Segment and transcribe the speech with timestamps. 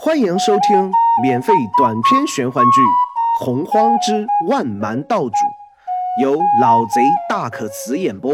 [0.00, 2.80] 欢迎收听免费短篇玄幻剧
[3.44, 5.30] 《洪荒之万蛮道主》，
[6.22, 8.32] 由老贼大可辞演播，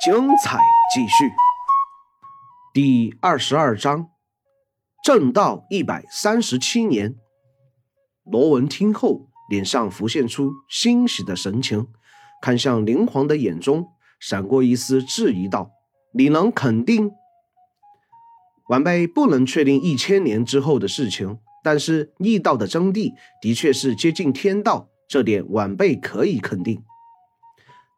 [0.00, 0.60] 精彩
[0.94, 1.32] 继续。
[2.72, 4.10] 第二十二章，
[5.02, 7.16] 正道一百三十七年。
[8.24, 11.88] 罗文听后，脸上浮现出欣喜的神情，
[12.40, 13.88] 看向灵皇的眼中
[14.20, 15.72] 闪过一丝质疑，道
[16.14, 17.10] ：“你能肯定？”
[18.68, 26.82] 晚辈不能确定一千年之后的事情，但是逆道的真谛的确是接近天道，这点晚辈可以肯定。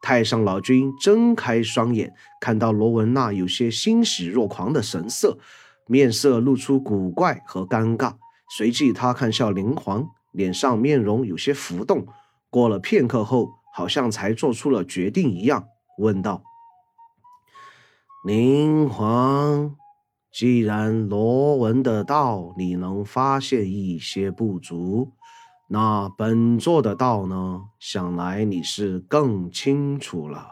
[0.02, 5.38] 太上老君睁开双眼，看到罗文娜有些欣喜若狂的神色，
[5.86, 8.14] 面色露出古怪和尴尬。
[8.56, 12.06] 随即他看向灵皇，脸上面容有些浮动。
[12.50, 15.66] 过了片刻后，好像才做出了决定一样，
[15.98, 16.42] 问道
[18.24, 19.74] ：“灵皇。”
[20.30, 25.12] 既然罗文的道你能发现一些不足，
[25.68, 27.64] 那本座的道呢？
[27.78, 30.46] 想来你是更清楚了。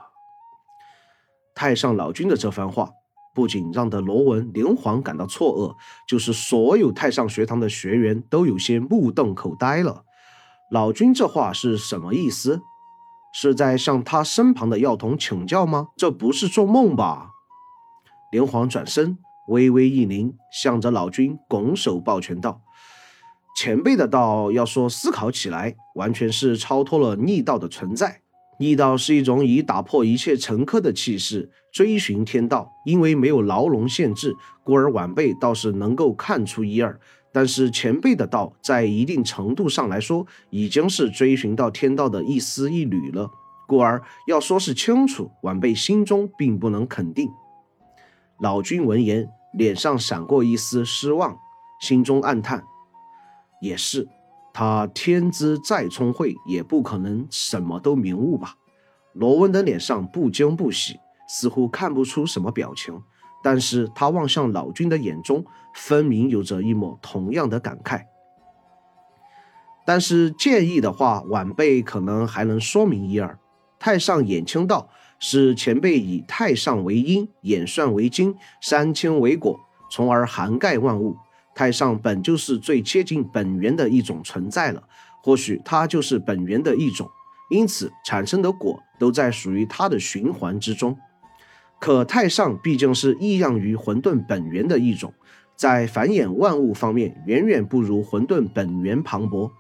[1.54, 2.90] 太上老君的这番话，
[3.34, 5.76] 不仅让得罗文、灵皇感到错愕，
[6.08, 10.04] 就是所有太上学堂的学员都有些目瞪口呆了。
[10.70, 12.62] 老君这话是什么意思？
[13.32, 15.88] 是在向他身旁的药童请教吗？
[15.96, 17.30] 这不是做梦吧？
[18.32, 19.18] 灵皇转身。
[19.48, 22.60] 微微一凝，向着老君拱手抱拳道
[23.56, 28.20] ：“前辈的道，要说思考起来，完全是超脱了逆道的存在。
[28.58, 32.72] 逆道是一种以打破一切沉疴的气势，追寻天道。
[32.86, 36.98] 因为没有牢笼限制，故而晚辈倒是能够看出一二。
[37.32, 43.30] 但是前辈的道，在一定程度上来说，已经是追寻到天道的一丝一缕了。
[43.68, 47.28] 故而要说是清楚，晚辈心中并不能肯定。”
[48.38, 49.28] 老君闻言。
[49.52, 51.38] 脸上闪过一丝失望，
[51.80, 52.62] 心中暗叹
[53.62, 54.06] ：“也是，
[54.52, 58.56] 他天资再聪慧，也不可能什么都明悟吧？”
[59.14, 63.00] 罗文的脸上不惊不喜，似乎看不出什么表情，
[63.42, 68.02] 但是他望向老君的眼中，分明有着一抹同样的感慨。
[69.86, 73.38] 但是建议的话，晚辈可能还能说明一二。
[73.78, 74.90] 太上眼青道。
[75.18, 79.58] 是前辈以太上为因，演算为经，三千为果，
[79.90, 81.16] 从而涵盖万物。
[81.54, 84.82] 太上本就是最接近本源的一种存在了，
[85.22, 87.08] 或许它就是本源的一种，
[87.48, 90.98] 因此产生的果都在属于它的循环之中。
[91.80, 95.14] 可太上毕竟是异样于混沌本源的一种，
[95.56, 99.50] 在繁衍万物方面远远不如混沌本源磅礴。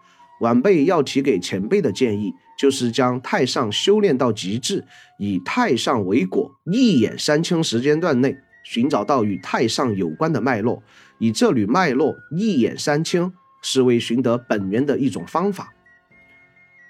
[0.40, 4.84] 晚辈要提给前辈的建议，就是将太上修炼到极致，
[5.18, 10.82] 以太上为果，一眼三清时间段内寻找到与太上有关的脉络，
[11.18, 13.32] 以这缕脉络一眼三清，
[13.62, 15.72] 是为寻得本源的一种方法。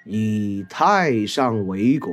[0.04, 2.12] 以太上为果，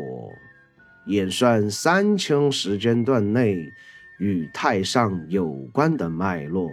[1.08, 3.72] 演算三清时间段内
[4.20, 6.70] 与太上有关的脉络。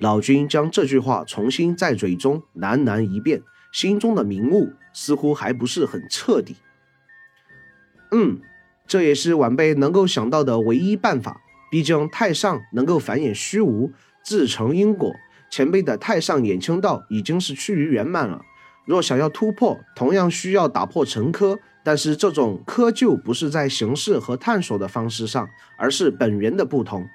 [0.00, 3.42] 老君将这句话重新在嘴中喃喃一遍。
[3.78, 6.56] 心中的明悟似乎还不是很彻底。
[8.10, 8.40] 嗯，
[8.88, 11.40] 这也是晚辈能够想到的唯一办法。
[11.70, 13.92] 毕竟太上能够繁衍虚无，
[14.24, 15.14] 自成因果。
[15.48, 18.42] 前辈的太上眼清道已经是趋于圆满了。
[18.84, 21.60] 若想要突破，同样需要打破成疴。
[21.84, 27.06] 但是这种疴就不是在形式和探索的方式上，而是本源的不同。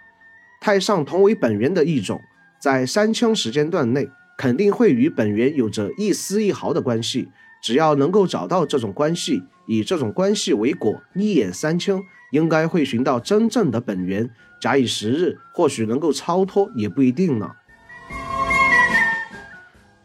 [0.62, 2.22] 太上同为本源的一种，
[2.58, 4.08] 在三清时间段内。
[4.44, 7.30] 肯定会与本源有着一丝一毫的关系。
[7.62, 14.30] 只要能够找到这种关系，以这种关系为果，一眼三清，应该会寻到真正的本源。
[14.60, 17.50] 假以时日，或许能够超脱，也不一定呢。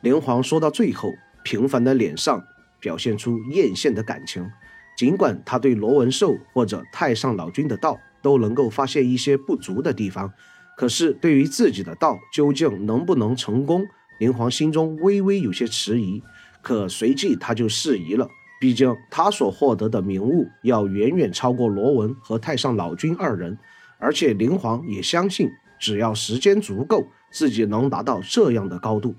[0.03, 1.11] 连皇说到最后，
[1.43, 2.41] 平凡的脸上
[2.79, 4.49] 表现出艳羡的感情。
[4.97, 10.33] 尽管他对罗文寿或者太上老君的道都能够发现一些不足的地方，
[10.77, 13.85] 可是对于自己的道究竟能不能成功？
[14.19, 16.23] 灵皇心中微微有些迟疑，
[16.61, 18.29] 可随即他就释疑了。
[18.61, 23.57] 毕竟他所获得的名物要远远超过罗文和太上老君二人，
[23.99, 25.49] 而且灵皇也相信，
[25.79, 29.15] 只要时间足够，自己能达到这样的高度。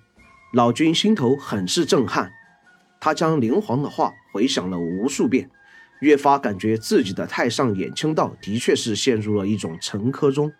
[0.51, 2.29] 老君心头很是震撼，
[2.99, 5.49] 他将灵皇的话回想了无数遍，
[6.01, 10.51] 越发感觉自己的太上衍清道的确是陷入了一种沉疴中。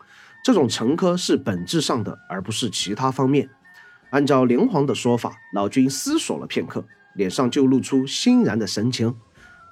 [0.42, 3.50] 这种沉疴是本质上的，而不是其他方面。
[4.12, 6.84] 按照灵皇的说法，老君思索了片刻，
[7.16, 9.16] 脸上就露出欣然的神情。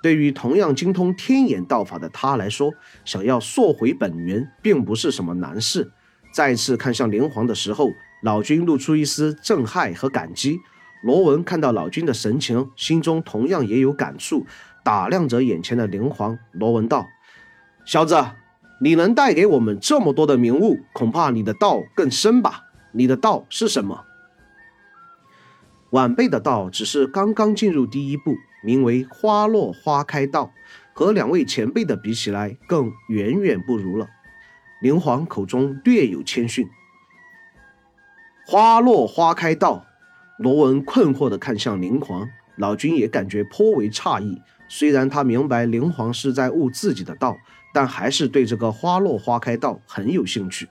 [0.04, 2.72] 对于同样精通天眼道法的他来说，
[3.04, 5.92] 想要溯回本源并不是什么难事。
[6.32, 7.90] 再次看向灵皇的时候，
[8.22, 10.60] 老君露出一丝震撼和感激。
[11.04, 14.46] 罗文看到老君的神情，心中同样也有感触，
[14.84, 16.38] 打量着眼前的灵皇。
[16.54, 17.08] 罗文道
[17.86, 18.24] ：“小子，
[18.82, 22.64] 你能带给我们这么多的名物，恐怕你的道更深吧？
[22.92, 24.06] 你的道是什么？”
[25.92, 30.52] 晚辈的道只是刚刚进入第一步，名为“花落花开道”，
[30.94, 34.10] 和两位前辈的比起来，更远远不如了。
[34.82, 36.68] 灵皇口中略有谦逊。
[38.46, 39.86] 花落花开道。
[40.38, 44.40] 罗文困惑地看向灵皇，老君也感觉颇为诧异。
[44.68, 47.36] 虽然他明白灵皇是在悟自己的道，
[47.74, 50.68] 但还是对这个花落花开道很有兴趣。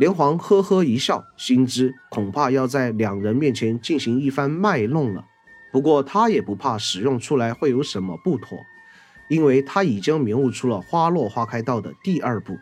[0.00, 5.26] 连环呵呵一笑，心知恐怕要在两人面前进行一番卖弄了。
[5.70, 8.64] 不过他也不怕使用出来会有什么不妥，
[9.28, 12.56] 因为他已经明悟出了花落花开道的第二步。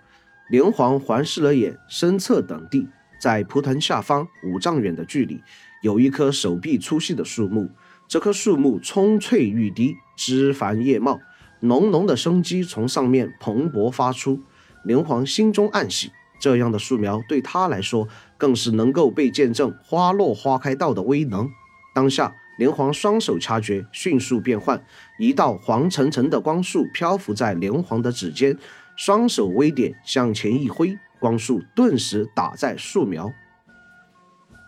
[0.48, 2.88] 连环环视了眼身侧等地，
[3.20, 5.40] 在蒲藤下方五丈远的距离。
[5.80, 7.70] 有一棵手臂粗细的树木，
[8.08, 11.20] 这棵树木葱翠欲滴，枝繁叶茂，
[11.60, 14.42] 浓浓的生机从上面蓬勃发出。
[14.84, 21.50] 连环心中暗喜，这样的树苗对他来说，更是能够被见证花落花开道的威能。
[21.94, 24.80] 当下，灵皇双手掐诀，迅速变换，
[25.18, 28.56] 一道黄澄澄的光束漂浮在灵皇的指尖，
[28.96, 33.32] 双手微点，向前一挥，光束顿时打在树苗，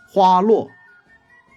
[0.09, 0.69] 花落。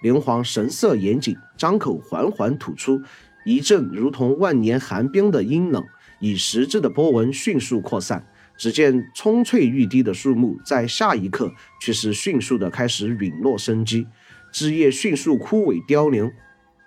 [0.01, 3.01] 灵皇神色严谨，张口缓缓吐出
[3.45, 5.83] 一阵如同万年寒冰的阴冷，
[6.19, 8.25] 以实质的波纹迅速扩散。
[8.57, 14.07] 只见葱翠欲滴的树木，在下一刻却是迅速的开始陨落生机，
[14.51, 16.31] 枝叶迅速枯萎凋零，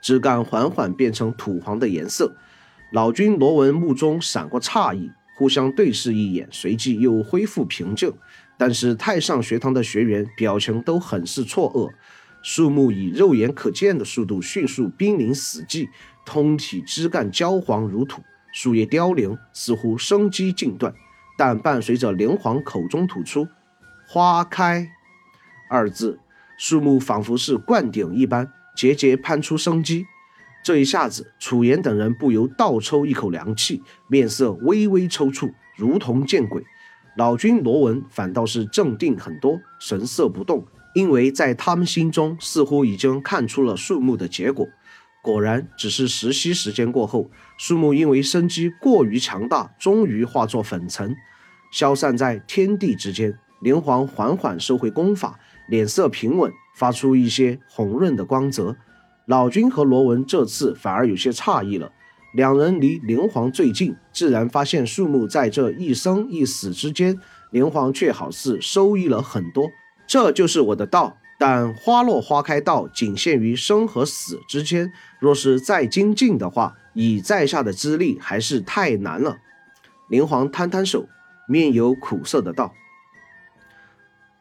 [0.02, 2.36] 枝干缓缓变成土黄的颜色。
[2.92, 8.12] 老君罗文目中闪过诧异，互相对视一眼，随即又恢复平静。
[8.56, 11.90] 但是太上学堂的学员表情都很是错愕。
[12.42, 15.88] 树木以肉眼可见的速度迅速濒临死寂，
[16.24, 18.22] 通体枝干焦黄如土，
[18.52, 20.94] 树叶凋零，似乎生机尽断。
[21.38, 23.46] 但伴随着灵皇口中吐出
[24.08, 24.90] “花开”
[25.70, 26.19] 二字，
[26.58, 30.05] 树木仿佛是灌顶一般，节节攀出生机。
[30.64, 36.64] 这一下子，楚言等人不由倒抽一口凉气，面色微微抽搐，如同见鬼。
[37.17, 40.67] 老君罗文反倒是镇定很多，神色不动。
[40.94, 44.67] 因为在他们心中，似乎已经看出了树木的结果。
[45.22, 51.14] 果然，只是时息时间过后，树木因为生机过于强大，终于化作粉尘，
[51.72, 53.38] 消散在天地之间。
[53.60, 55.38] 灵皇缓缓收回功法，
[55.68, 58.76] 脸色平稳，发出一些红润的光泽。
[59.26, 61.92] 老君和罗文这次反而有些诧异了。
[62.34, 67.18] 两人离灵皇最近，自然发现树木在这一生一死之间，
[67.50, 69.68] 灵皇却好似收益了很多。
[70.06, 74.93] 这就是我的道，但花落花开道仅限于生和死之间。
[75.20, 79.38] 若是再精进的话，以在下的资历还是太难了。
[80.08, 81.06] 灵皇摊摊手，
[81.49, 82.75] 面有苦涩的道：“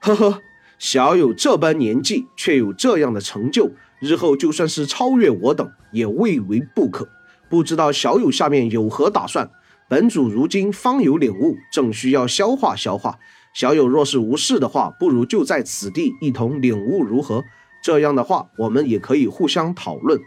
[0.02, 0.42] 呵呵，
[0.80, 7.08] 小友这般年纪，却有这样的成就，日后就算是超越我等，也未为不可。
[7.48, 9.52] 不知道小友下面有何打算？
[9.88, 13.20] 本主如今方有领悟，正需要消化消化。”
[13.58, 17.44] 小友若是无事的话，不如就在此地一同领悟如何？
[17.82, 20.22] 这样的话，我们也可以互相讨论。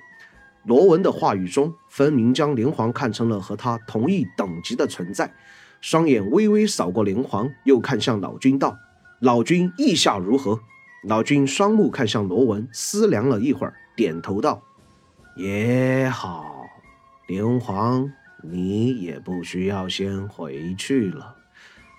[0.64, 5.32] 罗文的话语中，分明将灵皇看成了和他同一等级的存在。
[5.80, 8.76] 双眼微微扫过灵皇，又看向老君道
[9.22, 10.58] ：“老君意下如何？”
[11.06, 14.60] 老君双目看向罗文，思量了一会儿，点头道
[15.38, 16.64] ：“也好，
[17.28, 18.10] 灵皇，
[18.42, 21.36] 你也不需要先回去了。”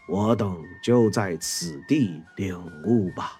[0.07, 3.39] 我等就在此地领悟吧。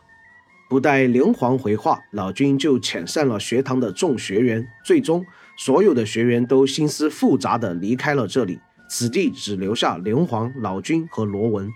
[0.69, 4.65] 不待灵皇回话，老君就遣散了学堂的众学员。
[4.85, 5.25] 最终，
[5.57, 8.59] 所有的学员都心思复杂地离开了这里。
[8.89, 11.69] 此地只留下灵皇、老君和罗文。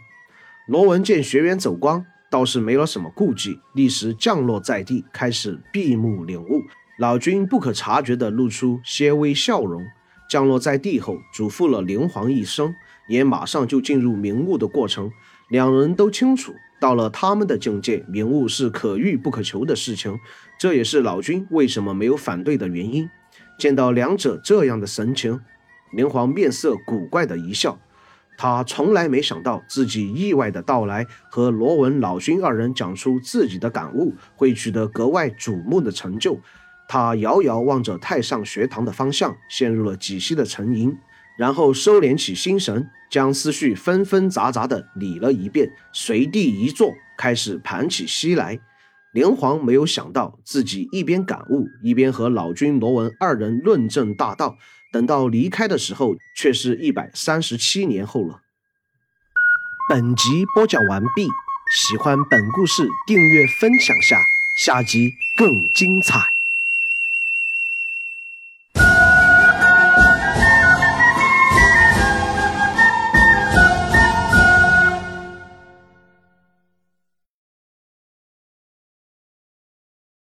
[0.68, 6.64] 罗文见学员走光，倒是没了什么顾忌，立时降落在地，开始闭目领悟。
[6.98, 9.86] 老君不可察觉地露出些微笑容，
[10.30, 12.74] 降落在地后，嘱咐了灵皇一声。
[13.08, 15.12] 也马上就进入明悟的过程，
[15.50, 20.18] 两人都清楚，到了他们的境界，明悟是可遇不可求的事情。
[20.60, 23.10] 这也是老君为什么没有反对的原因。
[23.58, 25.40] 见到两者这样的神情，
[25.94, 27.80] 灵皇面色古怪的一笑。
[28.38, 36.38] 他从来没想到自己意外的到来和罗文、老君二人讲出自己的感悟，会取得格外瞩目的成就。
[36.90, 40.98] 他遥遥望着太上学堂的方向，陷入了几息的沉吟。
[41.38, 48.60] 然后收敛起心神，将思绪纷纷杂杂的理了一遍，随地一坐，开始盘起息来。
[49.14, 54.58] 连环没有想到，自己一边感悟，一边和老君罗文二人论证大道。
[54.92, 58.42] 等到离开的时候，却是一百三十七年后了。
[59.90, 61.28] 本集播讲完毕，
[61.74, 64.22] 喜欢本故事，订阅分享下，
[64.58, 66.35] 下集更精彩。